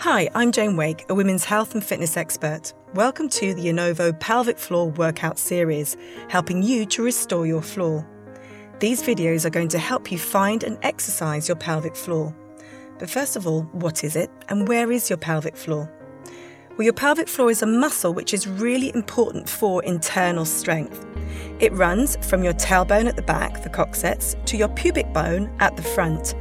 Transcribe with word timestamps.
Hi, 0.00 0.30
I'm 0.34 0.50
Jane 0.50 0.76
Wake, 0.76 1.04
a 1.10 1.14
women's 1.14 1.44
health 1.44 1.74
and 1.74 1.84
fitness 1.84 2.16
expert. 2.16 2.72
Welcome 2.94 3.28
to 3.28 3.52
the 3.52 3.66
Innovo 3.66 4.18
Pelvic 4.18 4.58
Floor 4.58 4.88
Workout 4.88 5.38
Series, 5.38 5.98
helping 6.30 6.62
you 6.62 6.86
to 6.86 7.02
restore 7.02 7.46
your 7.46 7.60
floor. 7.60 8.08
These 8.78 9.02
videos 9.02 9.44
are 9.44 9.50
going 9.50 9.68
to 9.68 9.78
help 9.78 10.10
you 10.10 10.16
find 10.16 10.64
and 10.64 10.78
exercise 10.80 11.48
your 11.48 11.58
pelvic 11.58 11.94
floor. 11.94 12.34
But 12.98 13.10
first 13.10 13.36
of 13.36 13.46
all, 13.46 13.64
what 13.72 14.02
is 14.02 14.16
it 14.16 14.30
and 14.48 14.66
where 14.66 14.90
is 14.90 15.10
your 15.10 15.18
pelvic 15.18 15.54
floor? 15.54 15.92
Well, 16.70 16.84
your 16.84 16.94
pelvic 16.94 17.28
floor 17.28 17.50
is 17.50 17.60
a 17.60 17.66
muscle 17.66 18.14
which 18.14 18.32
is 18.32 18.48
really 18.48 18.90
important 18.94 19.50
for 19.50 19.84
internal 19.84 20.46
strength. 20.46 21.04
It 21.58 21.74
runs 21.74 22.16
from 22.26 22.42
your 22.42 22.54
tailbone 22.54 23.06
at 23.06 23.16
the 23.16 23.22
back, 23.22 23.62
the 23.62 23.68
coccyx, 23.68 24.34
to 24.46 24.56
your 24.56 24.68
pubic 24.68 25.12
bone 25.12 25.54
at 25.60 25.76
the 25.76 25.82
front 25.82 26.34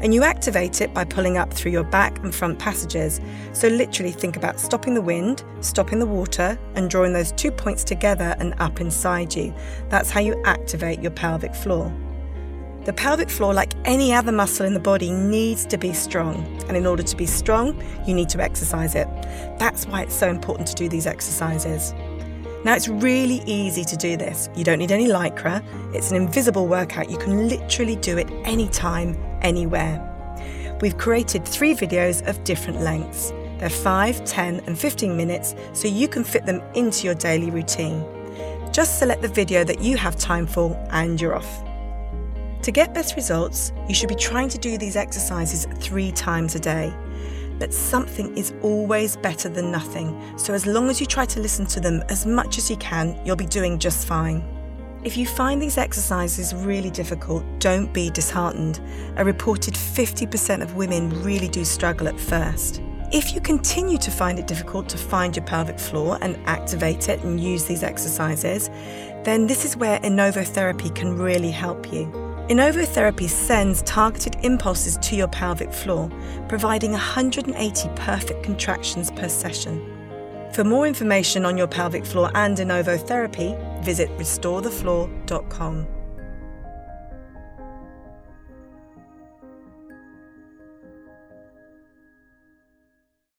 and 0.00 0.14
you 0.14 0.22
activate 0.22 0.80
it 0.80 0.92
by 0.92 1.04
pulling 1.04 1.38
up 1.38 1.52
through 1.52 1.72
your 1.72 1.84
back 1.84 2.18
and 2.20 2.34
front 2.34 2.58
passages. 2.58 3.20
So, 3.52 3.68
literally, 3.68 4.12
think 4.12 4.36
about 4.36 4.60
stopping 4.60 4.94
the 4.94 5.02
wind, 5.02 5.44
stopping 5.60 5.98
the 5.98 6.06
water, 6.06 6.58
and 6.74 6.90
drawing 6.90 7.12
those 7.12 7.32
two 7.32 7.50
points 7.50 7.84
together 7.84 8.36
and 8.38 8.54
up 8.58 8.80
inside 8.80 9.34
you. 9.34 9.54
That's 9.88 10.10
how 10.10 10.20
you 10.20 10.40
activate 10.44 11.00
your 11.00 11.12
pelvic 11.12 11.54
floor. 11.54 11.92
The 12.86 12.92
pelvic 12.92 13.30
floor, 13.30 13.52
like 13.52 13.72
any 13.84 14.12
other 14.12 14.30
muscle 14.30 14.64
in 14.64 14.72
the 14.72 14.78
body, 14.78 15.10
needs 15.10 15.66
to 15.66 15.76
be 15.76 15.92
strong. 15.92 16.46
And 16.68 16.76
in 16.76 16.86
order 16.86 17.02
to 17.02 17.16
be 17.16 17.26
strong, 17.26 17.82
you 18.06 18.14
need 18.14 18.28
to 18.28 18.40
exercise 18.40 18.94
it. 18.94 19.08
That's 19.58 19.86
why 19.86 20.02
it's 20.02 20.14
so 20.14 20.28
important 20.28 20.68
to 20.68 20.74
do 20.74 20.88
these 20.88 21.04
exercises. 21.04 21.92
Now, 22.64 22.74
it's 22.74 22.86
really 22.88 23.42
easy 23.46 23.84
to 23.84 23.96
do 23.96 24.16
this. 24.16 24.48
You 24.54 24.62
don't 24.62 24.78
need 24.78 24.92
any 24.92 25.08
lycra, 25.08 25.64
it's 25.94 26.10
an 26.10 26.16
invisible 26.16 26.68
workout. 26.68 27.10
You 27.10 27.18
can 27.18 27.48
literally 27.48 27.96
do 27.96 28.18
it 28.18 28.30
anytime, 28.44 29.14
anywhere. 29.42 30.02
We've 30.80 30.98
created 30.98 31.44
three 31.44 31.74
videos 31.74 32.26
of 32.28 32.42
different 32.44 32.80
lengths. 32.80 33.32
They're 33.58 33.70
5, 33.70 34.24
10, 34.24 34.60
and 34.66 34.78
15 34.78 35.16
minutes, 35.16 35.54
so 35.72 35.88
you 35.88 36.08
can 36.08 36.24
fit 36.24 36.44
them 36.44 36.62
into 36.74 37.04
your 37.06 37.14
daily 37.14 37.50
routine. 37.50 38.04
Just 38.72 38.98
select 38.98 39.22
the 39.22 39.28
video 39.28 39.64
that 39.64 39.80
you 39.80 39.96
have 39.96 40.16
time 40.16 40.46
for 40.46 40.76
and 40.90 41.18
you're 41.18 41.34
off. 41.34 41.62
To 42.62 42.70
get 42.70 42.92
best 42.92 43.16
results, 43.16 43.72
you 43.88 43.94
should 43.94 44.08
be 44.08 44.14
trying 44.14 44.48
to 44.50 44.58
do 44.58 44.76
these 44.76 44.96
exercises 44.96 45.66
three 45.76 46.12
times 46.12 46.54
a 46.54 46.58
day. 46.58 46.92
But 47.58 47.72
something 47.72 48.36
is 48.36 48.52
always 48.60 49.16
better 49.16 49.48
than 49.48 49.70
nothing, 49.70 50.20
so 50.36 50.52
as 50.52 50.66
long 50.66 50.90
as 50.90 51.00
you 51.00 51.06
try 51.06 51.24
to 51.24 51.40
listen 51.40 51.64
to 51.66 51.80
them 51.80 52.02
as 52.10 52.26
much 52.26 52.58
as 52.58 52.68
you 52.68 52.76
can, 52.76 53.18
you'll 53.24 53.36
be 53.36 53.46
doing 53.46 53.78
just 53.78 54.06
fine. 54.06 54.44
If 55.04 55.16
you 55.16 55.26
find 55.26 55.62
these 55.62 55.78
exercises 55.78 56.54
really 56.54 56.90
difficult, 56.90 57.44
don't 57.60 57.92
be 57.92 58.10
disheartened. 58.10 58.80
A 59.16 59.24
reported 59.24 59.74
50% 59.74 60.62
of 60.62 60.74
women 60.74 61.10
really 61.22 61.48
do 61.48 61.64
struggle 61.64 62.08
at 62.08 62.18
first. 62.18 62.82
If 63.12 63.32
you 63.32 63.40
continue 63.40 63.98
to 63.98 64.10
find 64.10 64.36
it 64.36 64.48
difficult 64.48 64.88
to 64.88 64.98
find 64.98 65.36
your 65.36 65.44
pelvic 65.44 65.78
floor 65.78 66.18
and 66.22 66.36
activate 66.46 67.08
it 67.08 67.22
and 67.22 67.38
use 67.38 67.64
these 67.66 67.84
exercises, 67.84 68.68
then 69.22 69.46
this 69.46 69.64
is 69.64 69.76
where 69.76 70.00
Innovo 70.00 70.94
can 70.94 71.16
really 71.16 71.52
help 71.52 71.92
you. 71.92 72.06
Innovo 72.48 73.28
sends 73.28 73.82
targeted 73.82 74.36
impulses 74.44 74.96
to 74.98 75.14
your 75.14 75.28
pelvic 75.28 75.72
floor, 75.72 76.10
providing 76.48 76.92
180 76.92 77.88
perfect 77.94 78.42
contractions 78.42 79.12
per 79.12 79.28
session. 79.28 79.95
For 80.56 80.64
more 80.64 80.86
information 80.86 81.44
on 81.44 81.58
your 81.58 81.66
pelvic 81.66 82.06
floor 82.06 82.30
and 82.34 82.56
Innovo 82.56 82.98
therapy, 82.98 83.54
visit 83.82 84.08
restorethefloor.com. 84.16 85.95